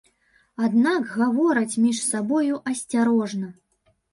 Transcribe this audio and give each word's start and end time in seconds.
Аднак 0.67 1.11
гавораць 1.17 1.79
між 1.85 2.01
сабою 2.09 2.55
асцярожна. 2.73 3.47